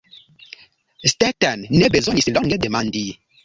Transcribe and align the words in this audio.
Stetten 1.11 1.67
ne 1.77 1.93
bezonis 1.97 2.33
longe 2.35 2.61
demandi. 2.67 3.07